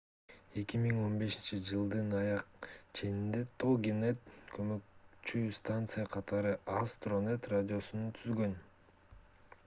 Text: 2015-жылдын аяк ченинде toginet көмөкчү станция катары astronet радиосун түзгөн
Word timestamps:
2015-жылдын 0.59 2.07
аяк 2.21 2.69
ченинде 2.99 3.41
toginet 3.63 4.31
көмөкчү 4.55 5.41
станция 5.57 6.05
катары 6.15 6.55
astronet 6.77 7.51
радиосун 7.53 8.09
түзгөн 8.21 8.57